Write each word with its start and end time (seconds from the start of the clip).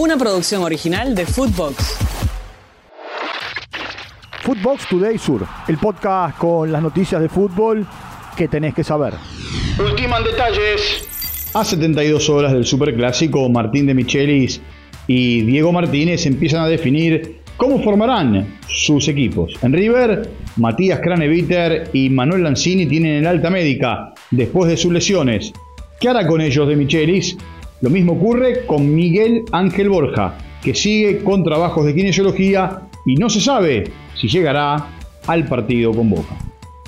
una 0.00 0.16
producción 0.16 0.62
original 0.62 1.14
de 1.14 1.26
Footbox. 1.26 1.98
Footbox 4.42 4.88
Today 4.88 5.18
Sur, 5.18 5.46
el 5.68 5.76
podcast 5.76 6.38
con 6.38 6.72
las 6.72 6.80
noticias 6.82 7.20
de 7.20 7.28
fútbol 7.28 7.86
que 8.34 8.48
tenés 8.48 8.72
que 8.72 8.82
saber. 8.82 9.12
Ultiman 9.78 10.24
detalles. 10.24 11.06
A 11.52 11.62
72 11.62 12.30
horas 12.30 12.52
del 12.54 12.64
Superclásico, 12.64 13.46
Martín 13.50 13.86
de 13.86 13.92
Michelis 13.92 14.62
y 15.06 15.42
Diego 15.42 15.70
Martínez 15.70 16.24
empiezan 16.24 16.62
a 16.62 16.66
definir 16.66 17.42
cómo 17.58 17.82
formarán 17.82 18.58
sus 18.68 19.06
equipos. 19.06 19.52
En 19.60 19.74
River, 19.74 20.30
Matías 20.56 21.00
Craneviter 21.00 21.90
y 21.92 22.08
Manuel 22.08 22.44
Lanzini 22.44 22.86
tienen 22.86 23.16
el 23.16 23.26
alta 23.26 23.50
médica 23.50 24.14
después 24.30 24.70
de 24.70 24.78
sus 24.78 24.94
lesiones. 24.94 25.52
¿Qué 26.00 26.08
hará 26.08 26.26
con 26.26 26.40
ellos 26.40 26.66
de 26.66 26.76
Michelis? 26.76 27.36
Lo 27.80 27.88
mismo 27.88 28.12
ocurre 28.12 28.66
con 28.66 28.94
Miguel 28.94 29.44
Ángel 29.52 29.88
Borja, 29.88 30.36
que 30.62 30.74
sigue 30.74 31.24
con 31.24 31.42
trabajos 31.42 31.86
de 31.86 31.94
kinesiología 31.94 32.82
y 33.06 33.14
no 33.14 33.30
se 33.30 33.40
sabe 33.40 33.84
si 34.14 34.28
llegará 34.28 34.88
al 35.26 35.46
partido 35.46 35.92
con 35.92 36.10
Boca. 36.10 36.36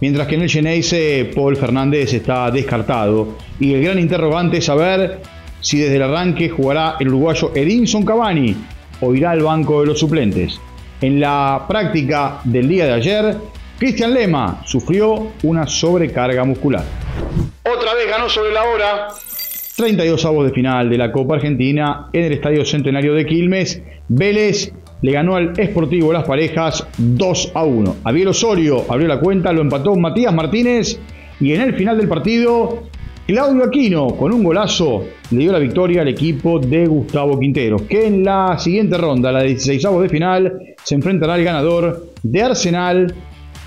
Mientras 0.00 0.26
que 0.28 0.36
en 0.36 0.42
el 0.42 0.50
Geneise 0.50 1.30
Paul 1.34 1.56
Fernández 1.56 2.14
está 2.14 2.50
descartado 2.50 3.36
y 3.60 3.74
el 3.74 3.82
gran 3.82 3.98
interrogante 3.98 4.58
es 4.58 4.64
saber 4.64 5.20
si 5.60 5.78
desde 5.78 5.96
el 5.96 6.02
arranque 6.02 6.48
jugará 6.48 6.96
el 7.00 7.08
uruguayo 7.08 7.52
Edinson 7.54 8.04
Cavani 8.04 8.56
o 9.00 9.14
irá 9.14 9.32
al 9.32 9.42
banco 9.42 9.80
de 9.80 9.88
los 9.88 9.98
suplentes. 9.98 10.58
En 11.00 11.20
la 11.20 11.66
práctica 11.68 12.40
del 12.44 12.68
día 12.68 12.86
de 12.86 12.92
ayer, 12.92 13.36
Cristian 13.78 14.14
Lema 14.14 14.62
sufrió 14.64 15.32
una 15.42 15.66
sobrecarga 15.66 16.44
muscular. 16.44 16.84
Otra 17.62 17.94
vez 17.94 18.08
ganó 18.08 18.28
sobre 18.28 18.52
la 18.52 18.64
hora. 18.64 19.08
32 19.78 20.24
avos 20.24 20.44
de 20.44 20.52
final 20.52 20.90
de 20.90 20.98
la 20.98 21.12
Copa 21.12 21.36
Argentina 21.36 22.08
en 22.12 22.24
el 22.24 22.32
Estadio 22.32 22.64
Centenario 22.64 23.14
de 23.14 23.24
Quilmes. 23.24 23.80
Vélez 24.08 24.72
le 25.02 25.12
ganó 25.12 25.36
al 25.36 25.52
Esportivo 25.56 26.12
Las 26.12 26.24
Parejas 26.24 26.84
2 26.98 27.52
a 27.54 27.62
1. 27.62 27.96
Abiel 28.02 28.26
Osorio 28.26 28.84
abrió 28.88 29.06
la 29.06 29.20
cuenta, 29.20 29.52
lo 29.52 29.60
empató 29.60 29.94
Matías 29.94 30.34
Martínez 30.34 30.98
y 31.38 31.52
en 31.52 31.60
el 31.60 31.74
final 31.74 31.96
del 31.96 32.08
partido 32.08 32.88
Claudio 33.28 33.62
Aquino 33.62 34.08
con 34.16 34.32
un 34.32 34.42
golazo 34.42 35.04
le 35.30 35.38
dio 35.38 35.52
la 35.52 35.60
victoria 35.60 36.02
al 36.02 36.08
equipo 36.08 36.58
de 36.58 36.84
Gustavo 36.88 37.38
Quintero, 37.38 37.76
que 37.86 38.08
en 38.08 38.24
la 38.24 38.58
siguiente 38.58 38.98
ronda, 38.98 39.30
la 39.30 39.42
de 39.42 39.50
16 39.50 39.84
avos 39.84 40.02
de 40.02 40.08
final, 40.08 40.58
se 40.82 40.96
enfrentará 40.96 41.34
al 41.34 41.44
ganador 41.44 42.08
de 42.24 42.42
Arsenal 42.42 43.14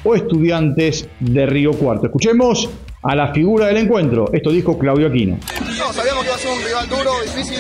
o 0.04 0.14
Estudiantes 0.14 1.08
de 1.22 1.46
Río 1.46 1.72
Cuarto. 1.72 2.08
Escuchemos 2.08 2.70
a 3.04 3.16
la 3.16 3.34
figura 3.34 3.68
del 3.68 3.78
encuentro. 3.78 4.30
Esto 4.32 4.52
dijo 4.52 4.78
Claudio 4.78 5.08
Aquino. 5.08 5.38
No, 5.60 5.94
sabíamos 5.94 6.24
que 6.24 6.30
iba 6.30 6.36
a 6.36 6.40
ser 6.40 6.52
un 6.52 6.64
rival 6.64 6.88
duro, 6.88 7.12
difícil. 7.24 7.58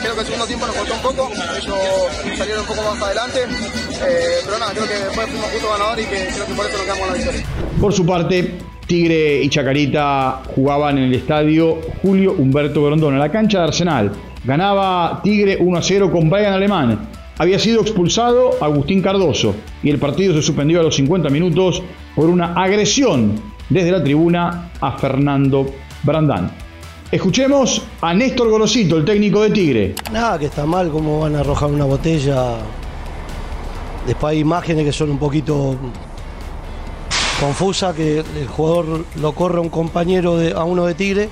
Creo 0.00 0.14
que 0.14 0.20
el 0.20 0.26
segundo 0.26 0.46
tiempo 0.46 0.66
nos 0.66 0.76
costó 0.76 0.94
un 0.94 1.02
poco. 1.02 1.30
Ellos 1.32 2.38
salieron 2.38 2.62
un 2.62 2.66
poco 2.66 2.82
más 2.82 3.02
adelante. 3.02 3.40
Eh, 3.40 4.40
pero 4.44 4.58
nada, 4.58 4.72
creo 4.72 4.86
que 4.86 4.94
después 4.94 5.26
fuimos 5.28 5.50
justo 5.50 5.68
ganador 5.70 6.00
y 6.00 6.04
que 6.04 6.26
creo 6.32 6.46
que 6.46 6.54
por 6.54 6.66
eso 6.66 6.76
nos 6.76 6.82
quedamos 6.82 7.00
con 7.00 7.08
la 7.08 7.14
victoria. 7.14 7.46
Por 7.80 7.92
su 7.92 8.06
parte, 8.06 8.58
Tigre 8.86 9.42
y 9.42 9.48
Chacarita 9.50 10.42
jugaban 10.54 10.96
en 10.98 11.04
el 11.04 11.14
estadio 11.14 11.78
Julio 12.00 12.34
Humberto 12.38 12.84
Grondona, 12.84 13.18
la 13.18 13.30
cancha 13.30 13.58
de 13.58 13.64
Arsenal. 13.64 14.12
Ganaba 14.44 15.20
Tigre 15.22 15.58
1 15.60 15.78
a 15.78 15.82
0 15.82 16.10
con 16.10 16.30
Brian 16.30 16.54
Alemán. 16.54 17.10
Había 17.36 17.58
sido 17.58 17.82
expulsado 17.82 18.56
Agustín 18.60 19.02
Cardoso 19.02 19.54
y 19.82 19.90
el 19.90 19.98
partido 19.98 20.34
se 20.34 20.42
suspendió 20.42 20.80
a 20.80 20.82
los 20.82 20.96
50 20.96 21.28
minutos 21.28 21.82
por 22.16 22.30
una 22.30 22.54
agresión 22.54 23.57
desde 23.68 23.90
la 23.90 24.02
tribuna 24.02 24.70
a 24.80 24.92
Fernando 24.98 25.66
Brandán. 26.02 26.50
Escuchemos 27.10 27.82
a 28.02 28.12
Néstor 28.12 28.50
Gorosito, 28.50 28.98
el 28.98 29.04
técnico 29.04 29.42
de 29.42 29.50
Tigre. 29.50 29.94
Nada, 30.12 30.38
que 30.38 30.46
está 30.46 30.66
mal 30.66 30.90
cómo 30.90 31.20
van 31.20 31.36
a 31.36 31.40
arrojar 31.40 31.70
una 31.70 31.84
botella. 31.84 32.56
Después 34.06 34.32
hay 34.32 34.40
imágenes 34.40 34.84
que 34.84 34.92
son 34.92 35.10
un 35.10 35.18
poquito 35.18 35.76
confusas, 37.40 37.94
que 37.94 38.18
el 38.18 38.46
jugador 38.48 39.04
lo 39.20 39.32
corre 39.32 39.58
a 39.58 39.60
un 39.60 39.70
compañero, 39.70 40.36
de, 40.36 40.52
a 40.52 40.64
uno 40.64 40.84
de 40.84 40.94
Tigre, 40.94 41.28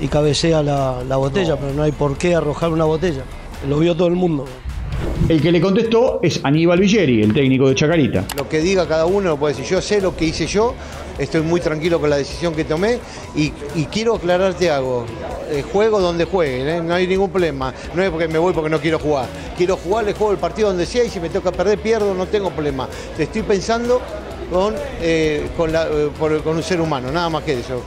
y 0.00 0.08
cabecea 0.08 0.62
la, 0.62 1.02
la 1.06 1.16
botella, 1.16 1.56
pero 1.56 1.72
no 1.74 1.82
hay 1.82 1.92
por 1.92 2.16
qué 2.16 2.34
arrojar 2.34 2.72
una 2.72 2.84
botella. 2.84 3.22
Lo 3.68 3.78
vio 3.78 3.96
todo 3.96 4.08
el 4.08 4.14
mundo. 4.14 4.46
El 5.28 5.42
que 5.42 5.52
le 5.52 5.60
contestó 5.60 6.20
es 6.22 6.40
Aníbal 6.42 6.78
Villeri, 6.80 7.22
el 7.22 7.34
técnico 7.34 7.68
de 7.68 7.74
Chacarita. 7.74 8.24
Lo 8.36 8.48
que 8.48 8.60
diga 8.60 8.86
cada 8.88 9.04
uno 9.06 9.28
lo 9.30 9.36
puede 9.36 9.54
decir. 9.54 9.70
Yo 9.70 9.82
sé 9.82 10.00
lo 10.00 10.16
que 10.16 10.24
hice 10.24 10.46
yo, 10.46 10.74
estoy 11.18 11.42
muy 11.42 11.60
tranquilo 11.60 12.00
con 12.00 12.08
la 12.08 12.16
decisión 12.16 12.54
que 12.54 12.64
tomé 12.64 12.98
y, 13.36 13.52
y 13.74 13.84
quiero 13.92 14.14
aclararte 14.16 14.70
algo. 14.70 15.04
Eh, 15.50 15.62
juego 15.70 16.00
donde 16.00 16.24
juegue, 16.24 16.76
¿eh? 16.76 16.80
no 16.82 16.94
hay 16.94 17.06
ningún 17.06 17.30
problema. 17.30 17.74
No 17.94 18.02
es 18.02 18.10
porque 18.10 18.28
me 18.28 18.38
voy 18.38 18.52
porque 18.54 18.70
no 18.70 18.80
quiero 18.80 18.98
jugar. 18.98 19.26
Quiero 19.56 19.76
jugar, 19.76 20.04
le 20.04 20.14
juego 20.14 20.32
el 20.32 20.38
partido 20.38 20.68
donde 20.68 20.86
sea 20.86 21.04
y 21.04 21.10
si 21.10 21.20
me 21.20 21.28
toca 21.28 21.52
perder, 21.52 21.78
pierdo, 21.78 22.14
no 22.14 22.26
tengo 22.26 22.50
problema. 22.50 22.88
Te 23.16 23.24
estoy 23.24 23.42
pensando 23.42 24.00
con, 24.50 24.74
eh, 25.02 25.48
con, 25.56 25.72
la, 25.72 25.84
eh, 25.88 26.08
por- 26.18 26.42
con 26.42 26.56
un 26.56 26.62
ser 26.62 26.80
humano, 26.80 27.10
nada 27.12 27.28
más 27.28 27.42
que 27.44 27.52
eso. 27.58 27.82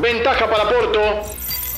Ventaja 0.00 0.50
para 0.50 0.64
Porto. 0.64 1.00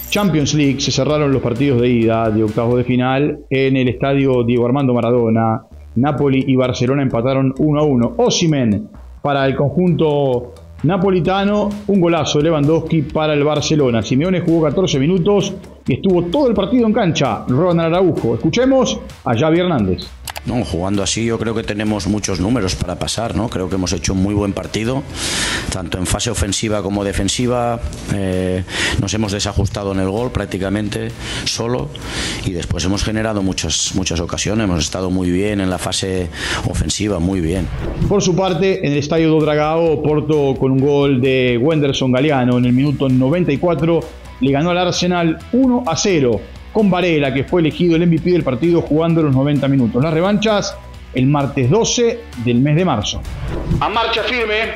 Champions 0.08 0.54
League 0.54 0.80
se 0.80 0.92
cerraron 0.92 1.32
los 1.32 1.42
partidos 1.42 1.80
de 1.80 1.88
ida 1.88 2.30
de 2.30 2.44
octavos 2.44 2.78
de 2.78 2.84
final 2.84 3.40
en 3.50 3.76
el 3.76 3.88
estadio 3.88 4.44
Diego 4.44 4.66
Armando 4.66 4.94
Maradona. 4.94 5.62
Napoli 5.96 6.44
y 6.46 6.56
Barcelona 6.56 7.02
empataron 7.02 7.54
1 7.58 7.80
a 7.80 7.84
1. 7.84 8.14
Osimen 8.18 8.88
para 9.20 9.46
el 9.46 9.56
conjunto 9.56 10.54
napolitano, 10.84 11.68
un 11.88 12.00
golazo 12.00 12.38
de 12.38 12.44
Lewandowski 12.44 13.02
para 13.02 13.32
el 13.32 13.42
Barcelona. 13.42 14.02
Simeone 14.02 14.40
jugó 14.40 14.66
14 14.66 14.98
minutos 14.98 15.54
y 15.86 15.94
estuvo 15.94 16.24
todo 16.24 16.48
el 16.48 16.54
partido 16.54 16.86
en 16.86 16.92
cancha. 16.92 17.44
Ronald 17.48 17.94
Araujo. 17.94 18.34
Escuchemos 18.34 19.00
a 19.24 19.36
Javi 19.36 19.58
Hernández. 19.58 20.06
No, 20.46 20.64
jugando 20.64 21.02
así 21.02 21.24
yo 21.24 21.38
creo 21.38 21.54
que 21.54 21.64
tenemos 21.64 22.06
muchos 22.06 22.40
números 22.40 22.76
para 22.76 22.98
pasar, 22.98 23.34
¿no? 23.34 23.48
Creo 23.48 23.68
que 23.68 23.74
hemos 23.74 23.92
hecho 23.92 24.12
un 24.12 24.22
muy 24.22 24.32
buen 24.32 24.52
partido, 24.52 25.02
tanto 25.72 25.98
en 25.98 26.06
fase 26.06 26.30
ofensiva 26.30 26.82
como 26.82 27.02
defensiva. 27.02 27.80
Eh, 28.14 28.62
nos 29.00 29.12
hemos 29.14 29.32
desajustado 29.32 29.92
en 29.92 30.00
el 30.00 30.08
gol 30.08 30.30
prácticamente 30.30 31.10
solo 31.44 31.88
y 32.44 32.52
después 32.52 32.84
hemos 32.84 33.02
generado 33.02 33.42
muchas, 33.42 33.92
muchas 33.94 34.20
ocasiones. 34.20 34.64
Hemos 34.64 34.84
estado 34.84 35.10
muy 35.10 35.30
bien 35.30 35.60
en 35.60 35.68
la 35.68 35.78
fase 35.78 36.28
ofensiva, 36.68 37.18
muy 37.18 37.40
bien. 37.40 37.66
Por 38.08 38.22
su 38.22 38.36
parte, 38.36 38.86
en 38.86 38.92
el 38.92 38.98
estadio 38.98 39.30
do 39.30 39.40
Dragao, 39.40 40.02
Porto 40.02 40.54
con 40.58 40.72
un 40.72 40.78
gol 40.78 41.20
de 41.20 41.58
Wenderson 41.60 42.12
Galeano 42.12 42.58
en 42.58 42.66
el 42.66 42.72
minuto 42.72 43.08
94 43.08 44.00
le 44.40 44.52
ganó 44.52 44.70
al 44.70 44.78
Arsenal 44.78 45.38
1 45.52 45.84
a 45.86 45.96
0 45.96 46.40
con 46.76 46.90
Varela, 46.90 47.32
que 47.32 47.42
fue 47.42 47.62
elegido 47.62 47.96
el 47.96 48.06
MVP 48.06 48.32
del 48.32 48.44
partido 48.44 48.82
jugando 48.82 49.22
los 49.22 49.34
90 49.34 49.66
minutos. 49.66 50.04
Las 50.04 50.12
revanchas 50.12 50.76
el 51.14 51.26
martes 51.26 51.70
12 51.70 52.20
del 52.44 52.58
mes 52.58 52.76
de 52.76 52.84
marzo. 52.84 53.22
A 53.80 53.88
marcha 53.88 54.22
firme. 54.24 54.74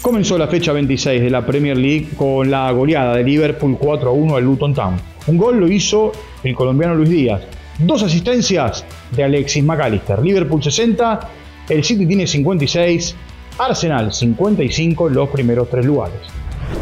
Comenzó 0.00 0.38
la 0.38 0.46
fecha 0.46 0.72
26 0.72 1.20
de 1.20 1.30
la 1.30 1.44
Premier 1.44 1.76
League 1.76 2.10
con 2.16 2.48
la 2.48 2.70
goleada 2.70 3.16
de 3.16 3.24
Liverpool 3.24 3.76
4 3.76 4.10
a 4.10 4.12
1 4.12 4.36
al 4.36 4.44
Luton 4.44 4.74
Town. 4.74 4.94
Un 5.26 5.36
gol 5.36 5.58
lo 5.58 5.66
hizo 5.66 6.12
el 6.44 6.54
colombiano 6.54 6.94
Luis 6.94 7.10
Díaz. 7.10 7.42
Dos 7.80 8.04
asistencias 8.04 8.84
de 9.10 9.24
Alexis 9.24 9.64
McAllister. 9.64 10.22
Liverpool 10.22 10.62
60, 10.62 11.30
el 11.68 11.82
City 11.82 12.06
tiene 12.06 12.28
56, 12.28 13.16
Arsenal 13.58 14.12
55 14.12 15.08
en 15.08 15.14
los 15.14 15.28
primeros 15.30 15.68
tres 15.68 15.84
lugares. 15.84 16.20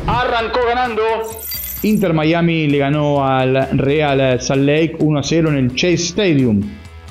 Arrancó 0.06 0.60
ganando. 0.68 1.02
Inter 1.82 2.12
Miami 2.14 2.68
le 2.68 2.78
ganó 2.78 3.26
al 3.26 3.68
Real 3.78 4.40
Salt 4.40 4.62
Lake 4.62 4.96
1 5.00 5.18
a 5.18 5.22
0 5.22 5.48
en 5.50 5.56
el 5.56 5.74
Chase 5.74 5.94
Stadium. 5.94 6.60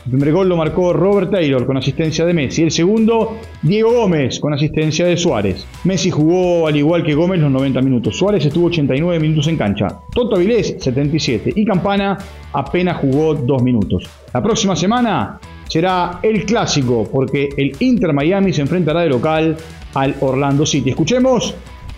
El 0.06 0.12
primer 0.12 0.32
gol 0.32 0.50
lo 0.50 0.58
marcó 0.58 0.94
Robert 0.94 1.30
Taylor 1.30 1.66
con 1.66 1.78
asistencia 1.78 2.26
de 2.26 2.34
Messi. 2.34 2.64
El 2.64 2.72
segundo, 2.72 3.38
Diego 3.62 3.92
Gómez 3.92 4.40
con 4.40 4.54
asistencia 4.54 5.06
de 5.06 5.16
Suárez. 5.16 5.68
Messi 5.84 6.10
jugó 6.10 6.68
al 6.68 6.76
igual 6.76 7.04
que 7.04 7.14
Gómez 7.14 7.40
los 7.40 7.52
90 7.52 7.82
minutos. 7.82 8.18
Suárez 8.18 8.46
estuvo 8.46 8.68
89 8.68 9.20
minutos 9.20 9.48
en 9.48 9.58
cancha. 9.58 10.00
Toto 10.12 10.38
Avilés 10.38 10.78
77. 10.80 11.54
Y 11.56 11.66
Campana 11.66 12.18
apenas 12.54 12.98
jugó 12.98 13.36
2 13.36 13.62
minutos. 13.62 14.10
La 14.34 14.42
próxima 14.42 14.76
semana 14.76 15.40
será 15.68 16.20
el 16.24 16.46
clásico 16.46 17.08
porque 17.12 17.50
el 17.56 17.76
Inter 17.80 18.14
Miami 18.14 18.54
se 18.54 18.62
enfrentará 18.62 19.02
de 19.02 19.10
local 19.10 19.56
al 19.94 20.16
Orlando 20.22 20.66
City. 20.66 20.90
Escuchemos 20.90 21.54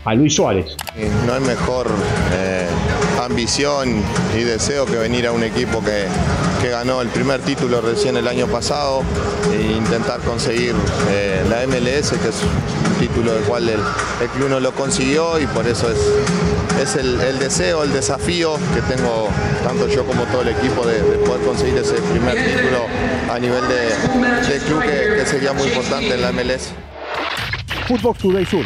a 0.05 0.13
Luis 0.13 0.35
Suárez. 0.35 0.75
Y 0.97 1.25
No 1.25 1.33
hay 1.33 1.41
mejor 1.41 1.87
eh, 2.33 2.62
ambición 3.25 4.01
y 4.37 4.43
deseo 4.43 4.85
que 4.85 4.97
venir 4.97 5.27
a 5.27 5.31
un 5.31 5.43
equipo 5.43 5.83
que, 5.83 6.05
que 6.61 6.69
ganó 6.69 7.01
el 7.01 7.09
primer 7.09 7.41
título 7.41 7.81
recién 7.81 8.17
el 8.17 8.27
año 8.27 8.47
pasado 8.47 9.03
e 9.51 9.61
intentar 9.61 10.19
conseguir 10.21 10.73
eh, 11.09 11.43
la 11.49 11.65
MLS, 11.67 12.11
que 12.11 12.29
es 12.29 12.41
un 12.41 12.99
título 12.99 13.33
del 13.33 13.43
cual 13.43 13.69
el, 13.69 13.79
el 14.21 14.29
club 14.29 14.49
no 14.49 14.59
lo 14.59 14.71
consiguió 14.73 15.39
y 15.39 15.47
por 15.47 15.67
eso 15.67 15.89
es, 15.89 15.99
es 16.81 16.95
el, 16.95 17.39
deseo, 17.39 17.83
el 17.83 17.93
desafío 17.93 18.55
que 18.73 18.81
tengo 18.93 19.29
tanto 19.63 19.87
yo 19.87 20.05
como 20.05 20.23
todo 20.25 20.41
el 20.41 20.49
equipo 20.49 20.85
de, 20.85 21.01
de 21.01 21.17
poder 21.19 21.41
conseguir 21.45 21.77
ese 21.77 21.95
primer 21.95 22.35
título 22.35 22.85
a 23.31 23.39
nivel 23.39 23.61
de, 23.67 24.53
de 24.53 24.59
club 24.65 24.81
que, 24.81 25.15
que 25.17 25.25
sería 25.25 25.53
muy 25.53 25.67
importante 25.67 26.13
en 26.13 26.21
la 26.21 26.31
MLS. 26.31 26.69
Footbox 27.87 28.19
Today 28.19 28.45
Sur. 28.45 28.65